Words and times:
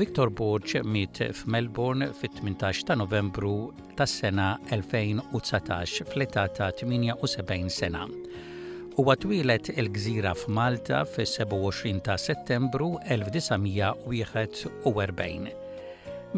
Victor 0.00 0.28
Borg 0.30 0.78
miet 0.84 1.18
f'Melbourne 1.34 2.10
fit-18 2.18 2.82
ta' 2.86 2.94
Novembru 2.94 3.72
tas-sena 3.98 4.60
2019 4.70 6.04
fl-età 6.06 6.44
ta' 6.54 6.68
78 6.70 7.66
sena. 7.68 8.04
Huwa 8.96 9.14
twilet 9.16 9.66
il-gżira 9.74 10.34
f'Malta 10.38 11.00
fis-27 11.04 12.00
ta' 12.06 12.16
Settembru 12.16 12.92
1941. 13.08 15.48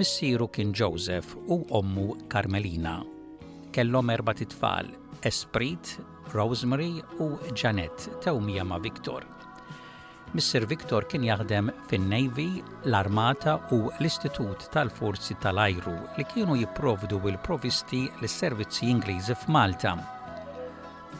Missieru 0.00 0.48
kien 0.48 0.72
Joseph 0.72 1.36
u 1.46 1.60
ommu 1.82 2.16
Carmelina. 2.32 3.02
Kellhom 3.76 4.08
erba' 4.16 4.34
titfal, 4.40 4.86
Esprit, 5.20 5.98
Rosemary 6.32 6.94
u 7.20 7.34
Janet 7.54 8.08
tewmija 8.24 8.64
ma' 8.64 8.78
Victor. 8.80 9.28
Mr. 10.38 10.62
Victor 10.70 11.02
kien 11.10 11.24
jaħdem 11.26 11.72
fin-Navy, 11.90 12.62
l-Armata 12.86 13.56
u 13.74 13.78
l-Istitut 13.96 14.68
tal-Forzi 14.70 15.34
tal-Ajru 15.42 15.94
li 16.18 16.22
kienu 16.30 16.54
jipprovdu 16.60 17.18
il-provisti 17.32 18.04
l-servizzi 18.20 18.86
Ingliżi 18.92 19.34
f'Malta. 19.34 19.96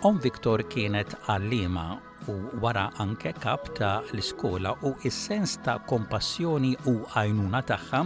Om 0.07 0.21
Victor 0.23 0.63
kienet 0.71 1.17
għallima 1.27 1.89
u 2.31 2.37
wara 2.63 2.87
anke 3.03 3.35
kap 3.43 3.73
ta' 3.75 3.97
l-iskola 4.13 4.77
u 4.87 4.95
is-sens 5.03 5.57
ta' 5.67 5.81
kompassjoni 5.91 6.77
u 6.87 7.01
għajnuna 7.11 7.65
tagħha 7.73 8.05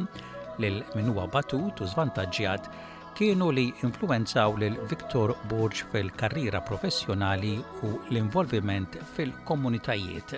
lil 0.65 0.81
min 0.97 1.13
batut 1.37 1.85
u 1.85 1.91
zvantaġġjat 1.93 2.73
kienu 3.15 3.47
li 3.55 3.63
influenzaw 3.87 4.57
lil 4.61 4.75
Viktor 4.91 5.31
Burġ 5.51 5.83
fil-karriera 5.93 6.61
professjonali 6.69 7.53
u 7.87 7.91
l-involviment 8.11 8.97
fil-komunitajiet. 9.17 10.35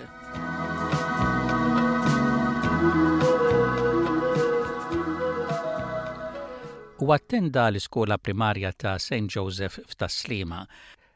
U 7.07 7.11
attenda 7.13 7.65
l-iskola 7.71 8.17
primarja 8.21 8.71
ta' 8.73 8.95
St. 8.99 9.25
Joseph 9.37 9.79
f'Taslima, 9.91 10.59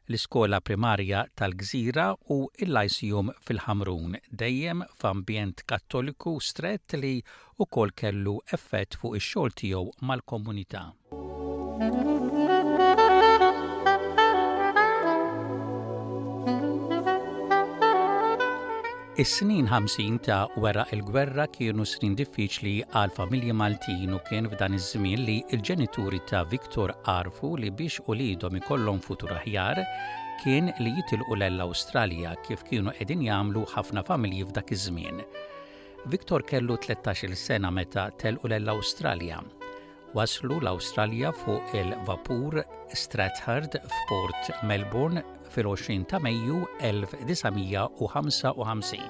l-iskola 0.09 0.61
primarja 0.61 1.23
tal-Gżira 1.37 2.07
u 2.35 2.39
il 2.63 2.73
lajsjum 2.73 3.29
fil-Ħamrun, 3.45 4.17
dejjem 4.43 4.81
f'ambjent 5.01 5.61
kattoliku 5.69 6.35
strett 6.41 6.97
li 7.01 7.17
u 7.59 7.65
kol 7.69 7.93
kellu 7.93 8.39
effett 8.57 8.97
fuq 9.01 9.19
ix-xogħol 9.21 9.55
tiegħu 9.63 9.87
mal-komunità. 10.11 10.85
Is-snin 19.23 19.65
50 19.67 20.19
ta' 20.27 20.47
wara 20.61 20.85
il-gwerra 20.97 21.47
kienu 21.55 21.85
snin 21.91 22.13
diffiċli 22.19 22.73
għal 22.93 23.13
familji 23.17 23.55
Maltin 23.63 24.13
u 24.13 24.19
kien 24.29 24.45
f'dan 24.53 24.77
iż-żmien 24.77 25.23
li 25.25 25.37
l-ġenituri 25.57 26.19
ta' 26.29 26.43
Viktor 26.53 26.93
arfu 27.15 27.55
li 27.63 27.71
biex 27.81 27.97
u 28.05 28.13
lidhom 28.21 28.59
ikollhom 28.61 28.99
futur 29.07 29.33
aħjar 29.41 29.81
kien 30.43 30.69
li 30.85 30.91
jitilqu 30.99 31.39
l-Awstralja 31.39 32.35
kif 32.45 32.61
kienu 32.69 32.93
qegħdin 32.99 33.23
jagħmlu 33.31 33.65
ħafna 33.73 34.05
familji 34.11 34.45
f'dak 34.51 34.69
iż-żmien. 34.77 35.25
Viktor 36.13 36.45
kellu 36.53 36.77
13-il 36.85 37.33
sena 37.45 37.73
meta 37.81 38.05
telqu 38.21 38.53
l-Awstralja 38.53 39.41
waslu 40.15 40.57
l 40.61 40.67
australja 40.73 41.29
fuq 41.41 41.67
il-vapur 41.81 42.53
Strathard 43.01 43.71
f'Port 43.95 44.43
Melbourne 44.67 45.21
fil-20 45.53 46.01
ta' 46.09 46.19
Mejju 46.25 46.57
1955. 46.89 49.09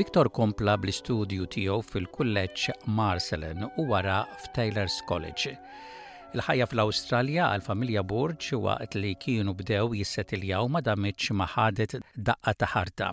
Viktor 0.00 0.26
kompla 0.38 0.72
bl-istudju 0.82 1.42
tiegħu 1.56 1.78
fil-kulleġġ 1.90 2.60
Marcelin 3.00 3.60
u 3.64 3.66
wara 3.90 4.18
f'Taylor's 4.46 4.98
College. 5.10 5.52
Il-ħajja 6.34 6.64
fl-Awstralja 6.66 7.44
għal 7.54 7.62
familja 7.62 8.02
Borġ 8.10 8.48
waqt 8.64 8.96
li 8.98 9.12
kienu 9.22 9.52
bdew 9.54 9.92
jissetiljaw 10.00 10.66
ma 10.68 10.80
damitx 10.82 11.28
maħadet 11.38 11.94
daqqa 12.26 12.54
ta' 12.58 12.70
ħarta. 12.72 13.10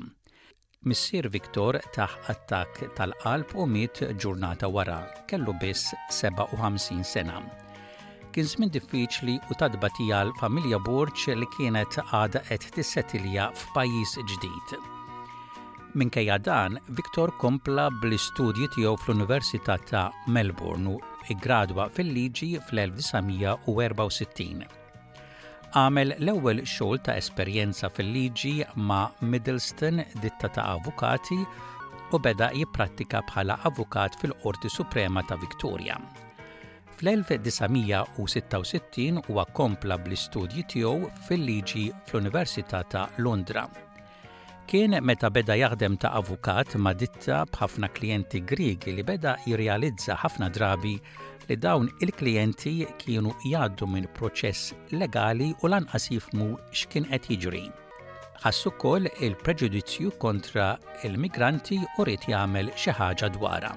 Missir 0.89 1.27
Viktor 1.29 1.77
taħ 1.93 2.15
attak 2.33 2.79
tal-qalb 2.97 3.53
u 3.61 3.67
miet 3.69 4.01
ġurnata 4.23 4.71
wara, 4.73 4.97
kellu 5.29 5.53
biss 5.63 5.93
57 6.09 7.05
sena 7.13 7.37
kien 8.31 8.47
żmien 8.47 8.69
diffiċli 8.71 9.33
u 9.51 9.55
tadba 9.59 9.89
tija 9.97 10.21
l-familja 10.23 10.77
Borg 10.85 11.19
li 11.35 11.47
kienet 11.57 11.97
għada 12.13 12.39
qed 12.47 12.69
tissetilja 12.79 13.49
f'pajjiż 13.51 14.15
ġdid. 14.33 14.75
Minkejja 15.93 16.37
dan, 16.39 16.79
Viktor 16.95 17.29
kompla 17.39 17.89
bl-istudji 17.99 18.63
tiegħu 18.71 18.93
fl-Università 19.01 19.75
ta' 19.89 20.07
Melbourne 20.35 20.89
u 20.95 21.01
gradwa 21.43 21.89
fil-liġi 21.97 22.47
fl-1964. 22.69 24.67
Għamel 25.71 26.15
l-ewwel 26.17 26.61
xogħol 26.67 26.97
ta' 27.03 27.17
esperjenza 27.19 27.87
fil-liġi 27.91 28.53
ma' 28.77 29.11
Middleston 29.33 29.99
ditta 30.23 30.47
ta' 30.55 30.69
avukati 30.77 31.41
u 32.11 32.19
beda 32.19 32.51
jipprattika 32.55 33.21
bħala 33.27 33.57
avukat 33.71 34.15
fil-Qorti 34.23 34.69
Suprema 34.71 35.21
ta' 35.27 35.39
Victoria. 35.43 35.95
Fl-1966 36.99 39.25
huwa 39.27 39.43
kompla 39.59 39.95
bl-istudji 39.99 40.61
tiegħu 40.71 40.99
fil-liġi 41.27 41.83
fl-Università 42.07 42.79
ta' 42.87 43.09
Londra 43.27 43.65
kien 44.71 44.93
meta 45.03 45.27
beda 45.35 45.55
jaħdem 45.59 45.97
ta' 45.99 46.13
avukat 46.15 46.77
ma' 46.79 46.93
ditta 46.95 47.41
b'ħafna 47.51 47.89
klijenti 47.91 48.39
Griegi 48.47 48.93
li 48.95 49.03
beda 49.09 49.33
jirrealizza 49.43 50.15
ħafna 50.21 50.47
drabi 50.57 50.93
li 51.49 51.57
dawn 51.65 51.89
il-klijenti 52.07 52.73
kienu 53.03 53.35
jgħaddu 53.51 53.89
minn 53.91 54.07
proċess 54.15 54.71
legali 54.95 55.49
u 55.59 55.73
lanqas 55.75 56.05
asifmu 56.05 56.47
x'kien 56.71 57.09
qed 57.11 57.29
jiġri. 57.35 57.65
Ħassu 58.47 58.71
ukoll 58.71 59.11
il-preġudizzju 59.17 60.15
kontra 60.23 60.77
il-migranti 61.03 61.83
u 61.97 62.07
rrit 62.07 62.31
jagħmel 62.31 62.71
xi 62.79 62.95
ħaġa 62.95 63.33
dwarha. 63.35 63.75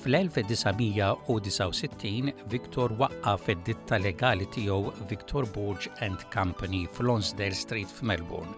Fl-1969 0.00 2.32
Viktor 2.48 2.88
waqqa 3.00 3.32
fid-ditta 3.44 3.96
legali 4.00 4.46
tiegħu 4.54 4.78
Victor 5.10 5.44
Borge 5.56 5.86
and 6.06 6.18
Company 6.34 6.82
fl-Lonsdale 6.88 7.52
Street 7.64 7.90
f'Melbourne 7.96 8.54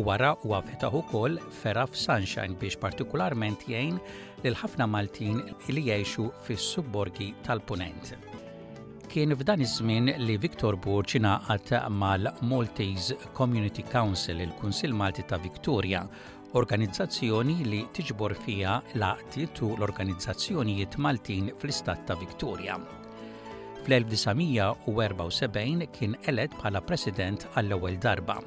u 0.00 0.02
wara 0.06 0.30
u 0.48 0.50
għafetaħ 0.56 0.92
ukoll 1.02 1.34
Feraf 1.60 1.92
Sunshine 1.96 2.54
biex 2.60 2.74
partikularment 2.80 3.58
jgħin 3.68 3.96
lil 4.46 4.56
ħafna 4.62 4.84
Maltin 4.92 5.36
li 5.68 5.82
jgħixu 5.90 6.24
fis-subborgi 6.48 7.28
tal-Punent. 7.44 8.04
Kien 9.12 9.30
f'dan 9.34 9.60
iż-żmien 9.64 10.06
li 10.24 10.34
Viktor 10.40 10.74
Borg 10.84 11.08
ingħaqad 11.20 11.68
mal-Maltese 11.96 13.10
Community 13.36 13.84
Council 13.92 14.36
il-Kunsil 14.44 14.92
Malti 14.96 15.22
ta' 15.28 15.40
Victoria 15.44 16.00
organizzazzjoni 16.56 17.58
li 17.68 17.82
tiġbor 17.92 18.32
fija 18.40 18.78
laqti 18.94 18.98
għaqtiet 19.04 19.60
u 19.66 19.68
l-organizzazzjonijiet 19.76 20.96
Maltin 20.96 21.50
fl-istat 21.60 22.06
ta' 22.08 22.16
Victoria. 22.16 22.78
Fl-1974 23.84 25.86
kien 25.92 26.16
elet 26.28 26.52
bħala 26.60 26.80
president 26.84 27.44
għall-ewwel 27.56 27.98
darba. 28.00 28.38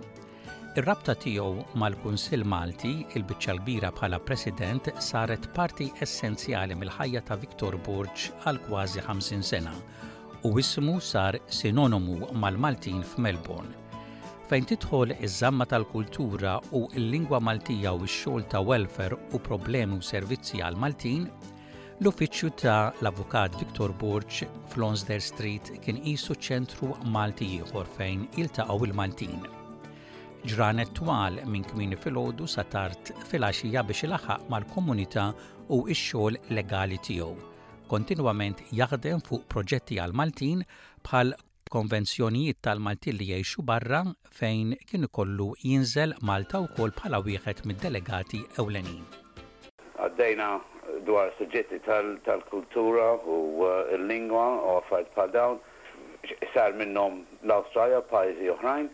Ir-rabta 0.77 1.13
tiegħu 1.19 1.65
mal-Kunsill 1.77 2.44
Malti 2.48 3.06
il-biċċa 3.18 3.53
kbira 3.59 3.89
bħala 3.92 4.19
president 4.25 4.88
saret 5.04 5.47
parti 5.54 5.89
essenzjali 6.01 6.75
mill-ħajja 6.80 7.21
ta' 7.27 7.38
Viktor 7.42 7.75
Burġ 7.86 8.30
għal 8.47 8.62
kważi 8.69 9.00
50 9.09 9.44
sena 9.45 9.74
u 10.47 10.56
ismu 10.57 10.97
sar 11.06 11.38
sinonomu 11.54 12.18
mal-Maltin 12.33 13.01
f'Melbourne 13.06 13.81
fejn 14.51 14.65
tidħol 14.68 15.12
iż-żamma 15.15 15.63
tal-kultura 15.71 16.57
u 16.75 16.80
l-lingwa 17.00 17.38
Maltija 17.39 17.94
u 17.95 18.01
x-xogħol 18.03 18.44
ta' 18.51 18.59
welfare 18.68 19.15
u 19.31 19.39
problemi 19.39 19.95
u 19.95 20.03
servizzi 20.03 20.57
għal 20.59 20.75
Maltin, 20.83 21.21
l-uffiċċju 22.03 22.50
ta' 22.59 22.89
l-Avukat 23.00 23.53
Viktor 23.62 23.94
Borġ 24.01 24.42
fl-Onsder 24.74 25.24
Street 25.24 25.71
kien 25.86 26.01
qisu 26.03 26.36
ċentru 26.48 26.89
Malti 27.15 27.48
ieħor 27.62 27.88
fejn 27.95 28.25
iltaqgħu 28.44 28.88
il-Maltin. 28.89 29.45
Ġranet 30.44 30.92
twal 31.00 31.39
minn 31.47 31.63
kmini 31.71 32.00
filgħodu 32.01 32.47
sa 32.57 32.65
tard 32.74 33.13
fil-għaxija 33.30 33.86
biex 33.88 34.04
ilaħaq 34.09 34.51
mal-komunità 34.51 35.30
u 35.71 35.86
x-xogħol 35.95 36.42
legali 36.59 37.00
tiegħu 37.07 37.47
kontinwament 37.92 38.59
jaħdem 38.75 39.24
fuq 39.27 39.47
proġetti 39.51 40.00
għal 40.04 40.15
Maltin 40.15 40.62
bħal 41.07 41.33
Konvenzjonijiet 41.71 42.57
tal-Maltin 42.65 43.15
li 43.19 43.25
jgħixu 43.29 43.63
barra 43.69 44.01
fejn 44.38 44.71
kien 44.89 45.06
kollu 45.18 45.45
jinżel 45.63 46.12
Malta 46.29 46.59
wkoll 46.65 46.91
bħala 46.97 47.21
wieħed 47.27 47.62
mid-delegati 47.69 48.41
ewlenin. 48.63 49.06
Għaddejna 50.07 50.47
dwar 51.09 51.31
suġġetti 51.38 51.79
tal-kultura 52.25 53.06
u 53.35 53.63
uh, 53.63 53.95
l-lingwa 54.01 54.44
u 54.57 54.73
għafajt 54.81 55.15
pal 55.15 55.31
dawn 55.38 55.62
sar 56.57 56.75
minnom 56.81 57.21
l 57.47 57.56
australja 57.62 58.03
pajzi 58.12 58.51
oħrajn. 58.57 58.91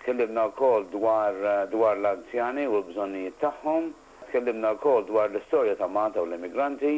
Tkellimna 0.00 0.48
wkoll 0.54 0.88
uh, 0.88 1.68
dwar 1.76 1.98
l-anzjani 2.00 2.64
u 2.70 2.80
l-bżonnijiet 2.80 3.36
tagħhom, 3.44 3.92
tkellimna 4.30 4.72
wkoll 4.80 5.04
dwar 5.12 5.28
l 5.36 5.44
istoria 5.44 5.76
ta' 5.82 5.92
Malta 5.98 6.24
u 6.24 6.30
l-immigranti, 6.32 6.94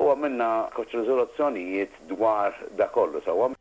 u 0.00 0.08
għamilna 0.14 0.50
koċ 0.78 0.98
rizoluzzjonijiet 1.02 2.00
dwar 2.16 2.54
da 2.80 2.88
kollu 2.96 3.20
sawa. 3.28 3.52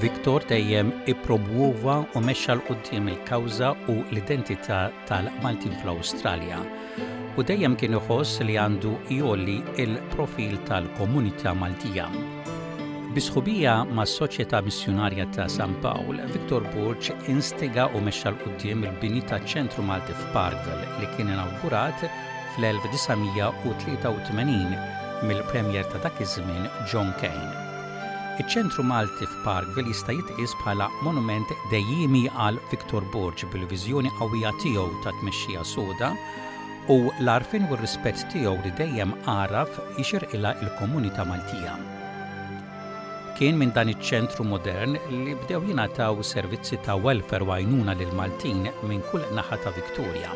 Viktor 0.00 0.42
dejjem 0.48 0.90
ippromuva 1.10 1.94
u 2.16 2.20
mexxa 2.24 2.52
l-qudiem 2.56 3.08
il-kawża 3.12 3.72
u 3.90 3.94
l-identità 4.12 4.78
tal-Maltin 5.08 5.74
fl-Awstralja. 5.82 6.58
U 7.36 7.42
dejjem 7.48 7.74
kien 7.80 7.96
iħoss 7.98 8.40
li 8.46 8.56
għandu 8.60 8.92
jolli 9.18 9.58
il-profil 9.82 10.54
tal-komunità 10.68 11.52
Maltija. 11.58 12.06
Bisħubija 13.16 13.74
ma' 13.92 14.06
soċjetà 14.08 14.62
missjonarja 14.64 15.26
ta' 15.34 15.48
San 15.54 15.74
Pawl, 15.84 16.22
Viktor 16.32 16.64
Burċ 16.72 17.10
instiga 17.34 17.90
u 17.92 18.00
mexxa 18.06 18.32
l-qudiem 18.32 18.86
il-bini 18.88 19.24
ta' 19.28 19.40
ċentru 19.52 19.84
Malti 19.84 20.16
f'Parkville 20.16 20.88
li 21.00 21.10
kien 21.16 21.32
inaugurat 21.34 22.04
fl-1983 22.54 24.48
mill-premjer 25.28 25.84
ta' 25.92 26.04
dak 26.08 26.24
iż-żmien 26.24 26.70
John 26.88 27.12
Kane. 27.20 27.61
Iċ-ċentru 28.42 28.82
Malti 28.82 29.26
f'Parkville 29.30 29.92
jista' 29.92 30.14
jitqies 30.16 30.50
bħala 30.64 30.88
monument 31.06 31.50
dejjimi 31.70 32.24
għal 32.42 32.56
Viktor 32.72 33.04
Borġ 33.12 33.44
bil-viżjoni 33.52 34.10
qawwija 34.18 34.50
tiegħu 34.62 34.96
ta' 35.04 35.12
tmexxija 35.20 35.62
soda 35.72 36.08
u 36.90 36.96
l-arfin 37.22 37.68
u 37.68 37.76
r-rispett 37.76 38.24
tiegħu 38.32 38.56
li 38.64 38.72
dejjem 38.82 39.14
għaraf 39.30 39.78
ixirqilha 40.02 40.56
il-komunità 40.64 41.22
Maltija. 41.30 41.76
Kien 43.38 43.60
minn 43.62 43.70
dan 43.76 43.92
iċ-ċentru 43.94 44.48
modern 44.48 44.98
li 45.14 45.36
bdew 45.44 45.62
jingħataw 45.68 46.18
servizzi 46.26 46.80
ta' 46.82 46.98
welfare 46.98 47.46
għajnuna 47.46 47.94
lil 48.00 48.10
Maltin 48.18 48.64
minn 48.90 49.06
kull 49.12 49.22
naħa 49.38 49.60
ta' 49.62 49.74
Viktorja. 49.78 50.34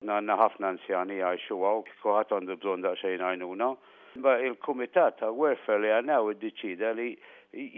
Nanna 0.00 0.38
ħafna 0.40 0.72
ansjani 0.78 1.20
għajxu 1.20 1.60
għaw, 1.60 1.84
kif 1.92 2.08
għat 2.08 2.38
għandu 2.40 2.58
bżon 2.64 2.88
daqsxejn 2.88 3.28
għajnuna, 3.28 3.72
Ma 4.16 4.38
il-Kumitat 4.38 5.18
ta' 5.18 5.32
Welfare 5.34 5.80
li 5.82 5.90
għanaw 5.90 6.28
id-deċida 6.34 6.92
li 6.94 7.08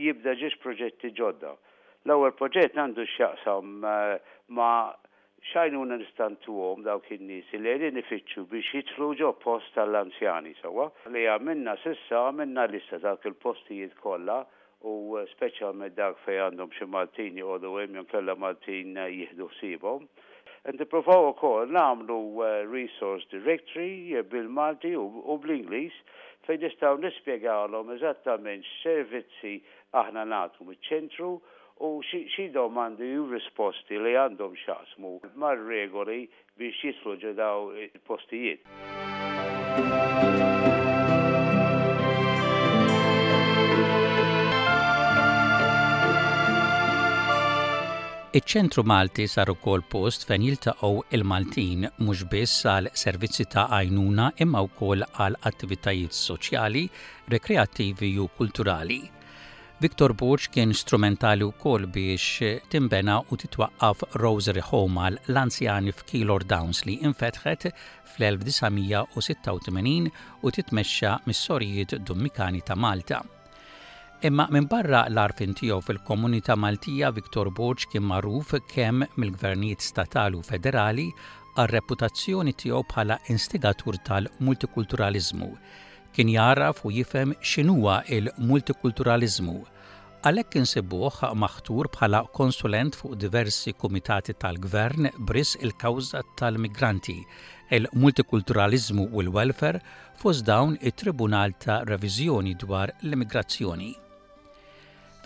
jibda 0.05 0.35
ġiex 0.41 0.59
proġetti 0.61 1.11
ġodda. 1.17 1.55
L-ewwel 2.07 2.35
proġett 2.39 2.77
għandu 2.79 3.05
x'jaqsam 3.09 3.87
eh, 3.89 4.19
ma 4.55 4.69
xajnuna 5.53 5.97
nistantu 6.03 6.59
għom 6.67 6.85
dawk 6.85 7.09
in 7.17 7.25
li 7.31 7.41
għedin 7.73 7.97
ifittxu 8.03 8.45
biex 8.53 8.69
jitlu 8.77 9.09
ġo 9.23 9.31
post 9.43 9.73
tal-anzjani 9.79 10.53
sawa. 10.61 10.91
Li 11.15 11.25
għamilna 11.33 11.75
sissa 11.83 12.21
għamilna 12.27 12.69
lista 12.75 13.01
dak 13.07 13.25
il-postijiet 13.31 13.97
kollha 14.05 14.43
u 14.87 14.95
speċjalment 15.33 15.97
dak 15.97 16.21
fej 16.29 16.43
għandhom 16.51 16.77
xi 16.77 16.87
Maltin 16.91 17.41
jgħodu 17.41 17.73
hemm 17.81 18.03
jew 18.03 18.07
kella 18.13 18.37
Maltin 18.45 18.99
jieħdu 19.01 19.49
ħsiebhom 19.55 20.05
t-provaw 20.73 21.29
u 21.31 21.35
kol 21.35 21.67
namlu 21.67 22.43
uh, 22.43 22.47
resource 22.67 23.25
directory 23.31 24.17
uh, 24.19 24.23
bil-Malti 24.33 24.91
u 24.99 25.39
bl-Inglis 25.43 25.95
fejn 26.47 26.63
nistaw 26.65 26.97
nispiegaw 26.99 27.69
l-om 27.71 27.93
eżattament 27.95 28.67
servizzi 28.83 29.61
aħna 30.03 30.25
natu 30.31 30.67
mit 30.67 30.83
ċentru 30.91 31.31
u 31.87 31.91
xi 32.09 32.49
domandi 32.55 33.13
u 33.21 33.29
risposti 33.31 34.01
li 34.01 34.17
għandhom 34.19 34.59
xasmu 34.65 35.15
mar-regoli 35.39 36.25
biex 36.59 36.83
jitlu 36.89 37.17
ġedaw 37.23 37.73
il-postijiet. 37.87 38.67
Thank 39.77 40.41
you. 40.41 40.56
Iċ-ċentru 48.37 48.83
Malti 48.85 49.25
sar 49.33 49.49
ukoll 49.49 49.81
post 49.89 50.27
fejn 50.29 50.43
jiltaqgħu 50.45 50.89
il-Maltin 51.17 51.87
mhux 52.05 52.27
biss 52.33 52.67
għal 52.69 52.91
servizzi 53.03 53.47
ta' 53.55 53.63
għajnuna 53.77 54.27
imma 54.45 54.61
wkoll 54.67 55.01
għal 55.09 55.39
attivitajiet 55.49 56.13
soċjali, 56.19 56.83
rekreattivi 57.33 58.11
u 58.21 58.27
kulturali. 58.37 58.99
Viktor 59.81 60.13
Burċ 60.21 60.53
kien 60.57 60.77
strumentali 60.77 61.49
wkoll 61.49 61.89
biex 61.97 62.53
timbena 62.75 63.17
u 63.25 63.35
titwaqqaf 63.41 64.05
Rosary 64.25 64.65
Home 64.69 65.01
għal 65.07 65.21
l-anzjani 65.33 65.93
f'Kilor 66.03 66.43
Downs 66.51 66.85
li 66.89 66.99
infetħet 67.09 67.63
fl-1986 67.71 70.13
u 70.45 70.49
titmexxa 70.59 71.11
mis-sorijiet 71.31 71.91
dummikani 72.05 72.61
ta' 72.69 72.77
Malta. 72.77 73.25
Imma 74.25 74.47
minn 74.49 74.65
barra 74.65 75.03
l-arfin 75.13 75.53
tiegħu 75.59 75.83
fil-komunità 75.85 76.55
Maltija 76.57 77.11
Viktor 77.13 77.51
Borġ 77.59 77.85
kien 77.93 78.07
magħruf 78.09 78.55
kemm 78.71 79.03
mill-gvernijiet 79.21 79.83
statali 79.85 80.39
u 80.39 80.45
federali 80.47 81.05
għal 81.61 81.69
reputazzjoni 81.75 82.55
tiegħu 82.57 82.81
bħala 82.95 83.19
instigatur 83.35 83.99
tal-multikulturalizmu. 84.09 85.51
Kien 86.17 86.31
jaraf 86.33 86.81
u 86.89 86.93
jifhem 86.97 87.35
x'inhuwa 87.43 87.99
il-multikulturalizmu. 88.09 89.59
Għalhekk 90.25 90.57
insibuh 90.63 91.21
maħtur 91.45 91.93
bħala 91.99 92.23
konsulent 92.41 92.97
fuq 92.97 93.19
diversi 93.27 93.77
komitati 93.77 94.33
tal-gvern 94.33 95.11
bris 95.29 95.59
il-kawża 95.61 96.25
tal-migranti, 96.41 97.19
il-multikulturalizmu 97.69 99.11
u 99.13 99.27
l-welfare 99.27 99.85
fost 100.25 100.49
dawn 100.49 100.79
it-Tribunal 100.81 101.53
ta' 101.61 101.83
Reviżjoni 101.85 102.57
dwar 102.65 102.97
l-Immigrazzjoni. 103.05 103.93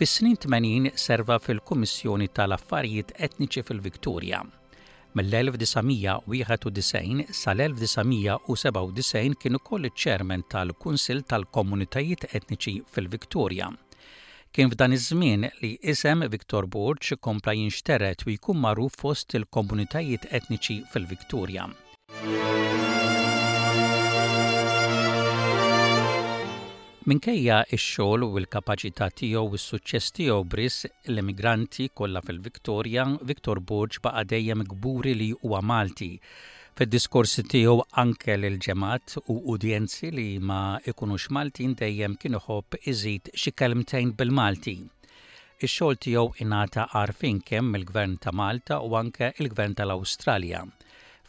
Fis-snin 0.05 0.37
80 0.41 0.93
serva 0.97 1.37
fil-Kummissjoni 1.45 2.29
tal-Affarijiet 2.37 3.11
Etniċi 3.27 3.63
fil-Viktorja. 3.69 4.39
Mill-1991 5.19 7.25
sal-1997 7.37 9.33
kien 9.43 9.55
ukoll 9.61 9.85
iċ-ċermen 9.91 10.43
tal-Kunsil 10.49 11.19
tal-Komunitajiet 11.33 12.23
Etniċi 12.33 12.75
fil-Viktorja. 12.95 13.67
Kien 14.57 14.69
f'dan 14.73 14.91
iż-żmien 14.97 15.41
li 15.61 15.71
isem 15.93 16.19
Viktor 16.33 16.65
Borċ 16.73 17.09
kompla 17.27 17.53
jinxteret 17.61 18.21
u 18.25 18.29
jkun 18.39 18.57
magħruf 18.65 18.93
fost 19.05 19.29
il-komunitajiet 19.37 20.23
etniċi 20.41 20.77
fil-Viktorja. 20.95 21.65
Minkejja 27.09 27.63
x-xogħol 27.75 28.25
u 28.27 28.35
l-kapaċità 28.39 29.07
tiegħu 29.19 29.45
u 29.55 29.57
s-suċċess 29.59 30.13
tiegħu 30.17 30.43
bris 30.55 30.75
l-immigranti 31.09 31.87
kollha 31.97 32.21
fil-Viktorja, 32.27 33.07
Viktor 33.25 33.63
Borġ 33.71 33.97
baqa' 34.05 34.25
dejjem 34.29 34.67
gburi 34.69 35.15
li 35.17 35.31
huwa 35.41 35.63
Malti. 35.65 36.11
Fid-diskorsi 36.77 37.47
tiegħu 37.49 37.87
anke 38.03 38.37
l 38.37 38.51
ġemat 38.67 39.17
u 39.33 39.39
udjenzi 39.55 40.13
li 40.13 40.27
ma 40.53 40.61
ikunux 40.93 41.31
Maltin 41.33 41.73
dejjem 41.81 42.19
kien 42.21 42.37
iħobb 42.37 42.79
iżid 42.93 43.33
xi 43.33 43.55
kelmtejn 43.63 44.13
bil-Malti. 44.21 44.77
Ix-xogħol 45.65 46.01
tiegħu 46.05 46.29
ingħata 46.45 46.85
għarfin 47.01 47.41
kemm 47.49 47.81
il-Gvern 47.81 48.21
ta' 48.27 48.37
Malta 48.37 48.83
u 48.85 49.01
anke 49.01 49.33
il-Gvern 49.39 49.41
tal-Awstralja. 49.41 49.41
il 49.41 49.49
gvern 49.49 49.49
tal 49.49 49.49
il 49.49 49.55
gvern 49.55 49.75
tal 49.81 49.97
awstralja 49.97 50.65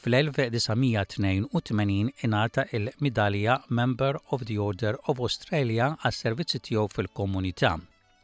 Fl-1982 0.01 2.07
ingħata 2.27 2.63
il-midalja 2.77 3.55
Member 3.79 4.17
of 4.33 4.43
the 4.49 4.55
Order 4.61 4.93
of 5.11 5.19
Australia 5.25 5.91
għas 6.07 6.21
servizzi 6.25 6.57
tiegħu 6.67 6.87
fil-komunità. 6.95 7.71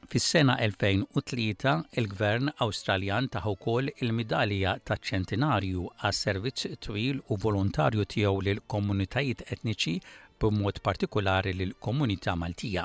Fis-sena 0.10 0.54
2003 0.66 1.78
il-Gvern 2.02 2.48
Awstraljan 2.66 3.26
taħ 3.36 3.46
ukoll 3.52 3.88
il-midalja 3.94 4.72
taċ 4.90 5.02
ċentinarju 5.12 5.82
għas 6.08 6.18
servizz 6.26 6.60
twil 6.88 7.18
u 7.30 7.32
volontarju 7.46 8.04
tiegħu 8.16 8.38
lil 8.48 8.60
komunitajiet 8.76 9.42
etniċi 9.58 9.96
b'mod 10.42 10.76
partikolari 10.90 11.52
lil 11.62 11.74
komunità 11.78 12.32
Maltija. 12.36 12.84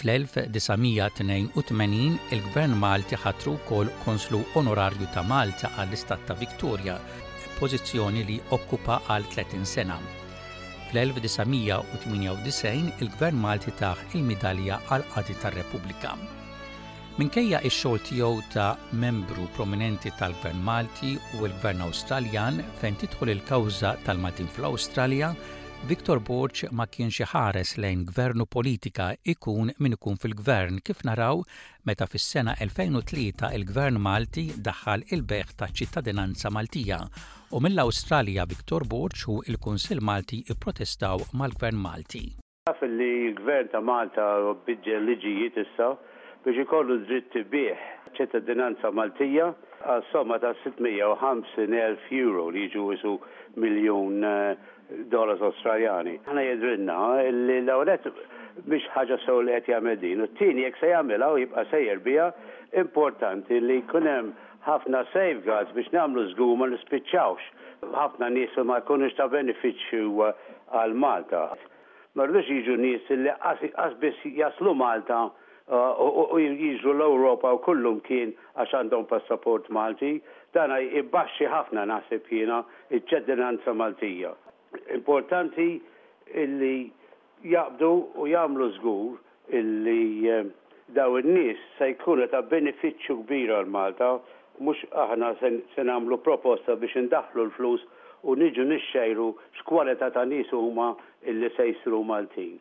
Fl-1982 0.00 1.92
il-Gvern 2.36 2.74
Malti 2.80 3.16
ħatru 3.20 3.54
kol 3.68 3.86
konslu 4.08 4.40
onorarju 4.60 5.06
ta' 5.14 5.26
Malta 5.28 5.66
għall-Istat 5.76 6.20
ta' 6.30 6.38
Viktoria 6.40 6.96
pożizzjoni 7.60 8.22
li 8.28 8.36
okkupa 8.56 8.96
għal 9.10 9.26
30 9.34 9.66
sena. 9.68 9.96
Fl-1998 10.90 12.62
il-Gvern 13.02 13.38
Malti 13.42 13.72
taħ 13.80 13.96
il-medalja 14.18 14.74
għal 14.94 15.04
qadi 15.14 15.34
tar-Repubblika. 15.42 16.12
Minkejja 17.16 17.58
ix-xogħol 17.64 18.00
tiegħu 18.10 18.38
ta' 18.52 18.78
membru 19.02 19.44
prominenti 19.56 20.10
tal-Gvern 20.18 20.60
Malti 20.68 21.10
u 21.16 21.18
l-Gvern 21.48 21.82
Awstraljan 21.88 22.54
fejn 22.80 22.96
tidħol 23.02 23.28
il-kawża 23.34 23.90
tal-Maltin 24.06 24.48
fl-Awstralja, 24.52 24.56
fl 24.56 24.60
fl 24.60 24.62
awstralja 24.70 25.28
Viktor 25.84 26.18
Borċ 26.18 26.72
ma 26.74 26.86
kienx 26.90 27.20
ħares 27.32 27.76
lejn 27.78 28.04
gvernu 28.08 28.42
politika 28.50 29.10
ikun 29.22 29.68
min 29.78 29.92
ikun 29.94 30.16
fil-gvern 30.18 30.80
kif 30.82 31.04
naraw 31.06 31.44
meta 31.86 32.06
fis-sena 32.10 32.56
2003 32.58 33.52
il-gvern 33.54 34.00
Malti 34.02 34.48
daħħal 34.66 35.04
il-beħ 35.14 35.52
ta' 35.60 35.68
ċittadinanza 35.78 36.50
Maltija 36.50 36.98
u 37.54 37.60
mill-Awstralja 37.62 38.48
Viktor 38.50 38.82
Borċ 38.90 39.28
u 39.28 39.36
il-Kunsil 39.46 40.00
Malti 40.02 40.40
ipprotestaw 40.50 41.22
mal-gvern 41.38 41.78
Malti. 41.78 42.24
Għaf 42.66 42.82
li 42.90 43.10
l-gvern 43.30 43.70
ta' 43.76 43.84
Malta 43.86 44.26
bidġa 44.66 44.98
liġijiet 45.06 45.62
issa 45.68 45.94
biex 46.46 46.60
ikollu 46.62 46.98
dritt 47.08 47.30
tibieħ 47.34 47.78
ċittadinanza 48.16 48.90
Maltija 48.94 49.48
għal 49.90 50.02
somma 50.12 50.36
ta' 50.38 50.52
650.000 50.62 51.94
euro 52.20 52.44
li 52.54 52.62
jiġu 52.68 52.84
isu 52.94 53.12
miljon 53.62 54.22
eh, 54.24 54.52
dollars 55.10 55.40
australjani. 55.42 56.12
Għana 56.28 56.44
jedrinna 56.46 56.98
li 57.46 57.56
lawlet 57.66 58.06
biex 58.70 58.86
ħaġa 58.94 59.18
sew 59.24 59.40
li 59.46 59.56
għet 59.58 59.70
jgħamil 59.72 59.98
din. 60.04 60.22
U 60.22 60.28
t-tini 60.32 60.62
jek 60.68 60.78
se 60.80 60.92
jgħamilha 60.92 61.30
u 61.34 61.40
jibqa 61.42 61.64
sejjer 61.72 62.00
bija 62.06 62.28
importanti 62.82 63.58
li 63.60 63.80
kunem 63.90 64.28
ħafna 64.68 65.00
safeguards 65.16 65.74
biex 65.76 65.90
namlu 65.98 66.28
zguma 66.36 66.68
li 66.70 66.78
spiċċawx 66.84 67.88
ħafna 67.96 68.28
nies 68.36 68.54
ma 68.66 68.78
jkunux 68.84 69.18
ta' 69.18 69.26
beneficju 69.34 70.30
għal 70.70 70.94
Malta. 70.94 71.42
Marrux 72.16 72.46
jiġu 72.48 72.78
nies 72.80 73.10
li 73.10 73.34
qas 73.74 73.98
biss 74.00 74.30
jaslu 74.38 74.72
Malta 74.78 75.24
Ah, 75.68 75.98
u 75.98 76.36
jiġu 76.38 76.92
l-Europa 76.94 77.50
u 77.50 77.58
kullum 77.64 77.96
kien 78.06 78.28
għax 78.54 78.72
għandhom 78.80 79.06
passaport 79.12 79.66
Malti, 79.76 80.10
dan 80.54 80.70
jibbaxxi 80.78 81.48
ħafna 81.50 81.82
naħseb 81.90 82.28
jiena 82.30 82.58
iċ-ċedinanza 82.94 83.74
Maltija. 83.74 84.30
Importanti 84.98 85.66
illi 86.44 86.92
jaqbdu 87.54 87.90
u 88.14 88.28
jagħmlu 88.30 88.68
żgur 88.76 89.16
illi 89.58 89.98
eh, 90.36 90.44
daw 91.00 91.18
in-nies 91.24 91.66
se 91.80 91.90
jkunu 91.96 92.28
ta' 92.30 92.44
benefiċċju 92.54 93.18
kbira 93.24 93.58
għal 93.64 93.74
Malta, 93.78 94.12
mhux 94.62 94.86
aħna 95.08 95.32
se 95.42 95.88
nagħmlu 95.90 96.20
proposta 96.30 96.78
biex 96.78 96.94
indaħlu 97.02 97.48
l-flus 97.48 97.82
u 98.22 98.38
niġu 98.38 98.70
nixxejru 98.70 99.28
x'kwalità 99.58 100.12
ta' 100.14 100.28
nies 100.30 100.54
huma 100.54 100.92
illi 101.26 101.50
se 101.58 101.68
jsru 101.80 102.04
Maltin 102.06 102.54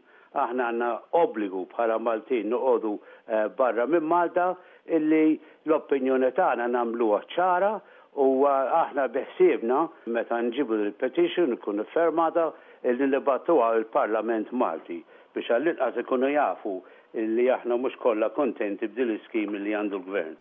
aħna 0.44 0.68
għanna 0.70 0.90
obbligu 1.20 1.62
bħala 1.74 1.98
Maltin 2.08 2.50
noqodu 2.52 2.92
eh, 2.98 3.48
barra 3.58 3.86
minn 3.88 4.08
Malta 4.10 4.50
illi 4.98 5.40
l-opinjoni 5.66 6.32
tagħna 6.38 6.68
nagħmluha 6.76 7.22
ċara 7.36 7.72
u 7.74 8.28
eh, 8.48 8.74
aħna 8.82 9.08
beħsiebna 9.16 9.80
meta 10.18 10.40
nġibu 10.50 10.80
l-petition 10.82 11.56
kun 11.64 11.84
fermata 11.94 12.50
illi 12.86 13.10
nibattuha 13.14 13.72
il-Parlament 13.80 14.52
Malti 14.52 15.00
biex 15.36 15.50
għall-inqas 15.58 16.02
ikunu 16.04 16.32
jafu 16.36 16.78
illi 17.16 17.50
aħna 17.58 17.80
mhux 17.80 17.98
kollha 18.04 18.32
kontenti 18.36 18.88
b'dil 18.92 19.16
iskim 19.18 19.56
li 19.64 19.74
għandu 19.74 20.02
l-gvern. 20.04 20.36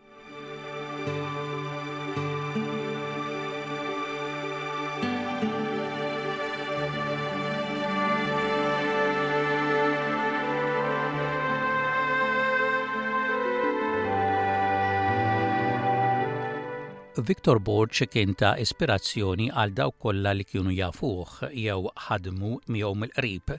Viktor 17.23 17.59
Borċ 17.63 18.09
kien 18.11 18.33
ta' 18.35 18.57
ispirazzjoni 18.59 19.47
għal 19.55 19.71
dawk 19.79 19.99
kollha 20.03 20.33
li 20.35 20.45
kienu 20.45 20.71
jafuh 20.75 21.35
jew 21.63 21.91
ħadmu 22.07 22.49
miegħu 22.75 22.95
mill-qrib. 23.03 23.53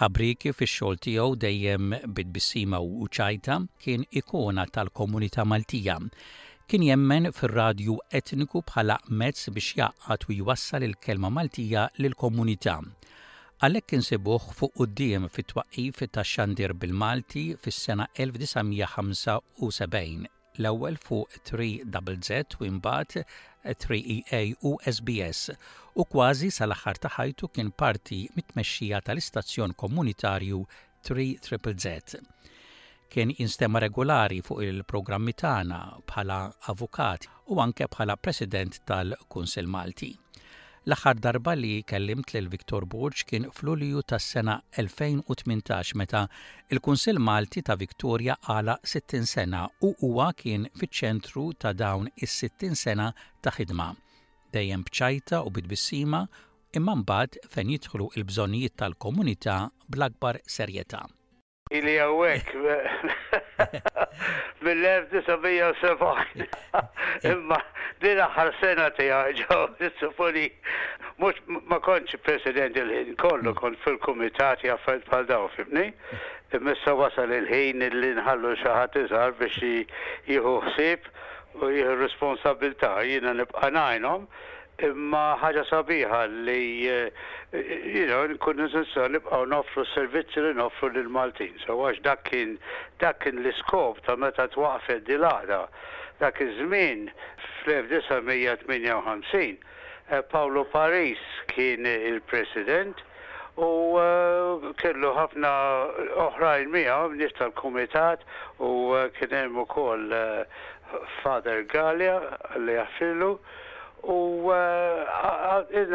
Ħabri 0.00 0.28
kif 0.36 0.60
ix-xogħol 0.66 0.98
tiegħu 1.06 1.36
dejjem 1.44 1.94
bid-bissima 2.18 2.80
u 2.84 3.08
ċajta 3.08 3.56
kien 3.80 4.04
ikona 4.20 4.64
tal-komunità 4.68 5.44
Maltija 5.48 5.96
kien 6.68 6.82
jemmen 6.90 7.30
fir-radju 7.32 7.96
etniku 8.20 8.60
bħala 8.68 8.96
mezz 9.08 9.48
biex 9.56 9.76
jaqgħad 9.80 10.20
u 10.28 10.32
jwassal 10.42 10.82
il-kelma 10.90 11.30
Maltija 11.40 11.88
lill-komunità. 12.04 12.76
Għalhekk 13.64 13.86
kien 13.94 14.04
sebuħ 14.10 14.42
fuq 14.60 14.72
quddiem 14.82 15.28
fit 15.32 15.46
twaqif 15.54 15.96
tax-xandir 16.10 16.70
bil-Malti 16.76 17.44
fis-sena 17.64 18.04
1975 18.12 20.28
l-ewwel 20.58 20.96
fuq 21.06 21.36
3 21.48 21.66
wz 21.94 22.38
u 22.62 22.66
imbagħad 22.66 23.70
3EA 23.84 24.40
e 24.46 24.54
u 24.66 24.72
SBS 24.92 25.54
u 26.00 26.06
kważi 26.14 26.48
sal-aħħar 26.56 26.98
ta' 27.04 27.12
ħajtu 27.18 27.50
kien 27.58 27.70
parti 27.84 28.18
mitmexxija 28.38 29.00
tal-istazzjon 29.10 29.76
komunitarju 29.84 30.60
3 31.10 31.30
z 31.84 32.22
kien 33.14 33.34
instema' 33.44 33.82
regolari 33.86 34.40
fuq 34.48 34.64
il-programmi 34.72 35.34
tagħna 35.44 35.80
bħala 36.10 36.40
avukat 36.74 37.28
u 37.54 37.62
anke 37.66 37.86
bħala 37.94 38.18
president 38.18 38.78
tal 38.90 39.14
kunsel 39.28 39.66
Malti. 39.66 40.12
L-aħħar 40.88 41.18
darba 41.20 41.52
li 41.60 41.82
kellimt 41.84 42.30
lil 42.32 42.46
Viktor 42.52 42.86
Burġ 42.88 43.24
kien 43.28 43.44
f'Lulju 43.52 44.00
tas-sena 44.12 44.54
2018 44.80 45.92
meta 46.00 46.22
il-Kunsill 46.72 47.20
Malti 47.20 47.60
ta' 47.60 47.76
Viktorja 47.76 48.38
għala 48.40 48.78
60 48.88 49.28
sena 49.28 49.66
u 49.84 49.90
huwa 50.00 50.30
kien 50.36 50.64
fiċ-ċentru 50.80 51.44
ta' 51.60 51.74
dawn 51.76 52.08
is-60 52.16 52.78
sena 52.80 53.10
ta' 53.44 53.52
ħidma. 53.58 53.90
Dejjem 54.56 54.86
bċajta 54.88 55.42
u 55.44 55.52
bidbissima 55.58 56.22
imma 56.80 56.96
mbagħad 57.02 57.38
fejn 57.52 57.76
jidħlu 57.76 58.08
l-bżonnijiet 58.16 58.78
tal-komunità 58.80 59.58
bl-akbar 59.84 60.40
serjetà. 60.48 61.04
Ili 61.70 61.98
għawek, 62.00 62.54
mill-1970. 64.74 66.46
Imma 67.32 67.58
din 68.02 68.20
aħħar 68.24 68.50
sena 68.60 68.86
tiegħi 68.98 69.34
ġew 69.42 69.62
nissuponi 69.80 70.44
mhux 71.20 71.40
ma 71.70 71.78
kontx 71.84 72.20
president 72.26 72.76
il-ħin 72.82 73.16
kollu 73.24 73.52
kont 73.60 73.80
fil-kumitati 73.84 74.70
affarijiet 74.74 75.08
bħal 75.10 75.28
dawn 75.32 75.50
fibni. 75.56 75.86
Imissa 76.60 76.94
wasal 77.02 77.34
il-ħin 77.40 77.88
li 78.00 78.12
nħallu 78.18 78.54
xi 78.62 78.76
ħadd 78.76 79.02
iżgħar 79.04 79.34
biex 79.40 79.74
jieħu 80.30 80.54
ħsieb 80.68 81.10
u 81.60 81.72
jieħu 81.74 81.98
responsabilità 82.06 82.94
jiena 83.06 83.34
nibqa' 83.42 83.72
ngħinhom 83.74 84.28
imma 84.84 85.22
ħaġa 85.40 85.62
sabiħa 85.68 86.20
li 86.46 86.62
jina 86.80 88.18
eh, 88.24 88.32
nkunu 88.34 88.68
nisa 88.72 89.06
nibqaw 89.14 89.44
noffru 89.52 89.84
servizzi 89.94 90.42
li 90.44 90.52
noffru 90.58 90.90
l 91.02 91.08
maltin 91.10 91.56
So 91.64 91.76
għax 91.88 92.02
dakin 92.06 92.56
dakin 93.02 93.42
l-iskop 93.44 94.00
ta' 94.06 94.16
meta 94.16 94.48
twaqfet 94.52 95.04
dilada 95.08 95.66
dak 96.20 96.40
iż-żmien 96.44 97.08
fl-1958 97.62 99.44
eh, 99.52 100.22
Paolo 100.32 100.64
Paris 100.72 101.20
kien 101.52 101.86
il-president 101.92 102.96
u 103.56 103.72
eh, 104.00 104.68
kellu 104.80 105.14
ħafna 105.18 105.54
oħrajn 106.28 106.72
miegħu 106.74 107.12
nies 107.18 107.34
tal-kumitat 107.38 108.24
u 108.60 108.96
kien 109.18 109.36
hemm 109.40 109.62
ukoll 109.64 110.10
Father 111.22 111.62
Gallia 111.70 112.16
li 112.58 112.74
jaħfilu. 112.74 113.28
U 114.02 114.52